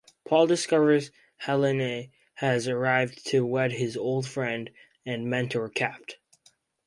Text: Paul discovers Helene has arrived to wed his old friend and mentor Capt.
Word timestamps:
Paul 0.25 0.47
discovers 0.47 1.11
Helene 1.41 2.09
has 2.37 2.67
arrived 2.67 3.23
to 3.27 3.45
wed 3.45 3.73
his 3.73 3.95
old 3.95 4.27
friend 4.27 4.71
and 5.05 5.29
mentor 5.29 5.69
Capt. 5.69 6.17